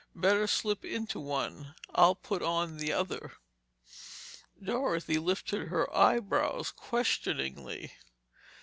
[0.15, 3.33] Better slip into one—I'll put on the other."
[4.59, 7.91] Dorothy lifted her eyebrows questioningly.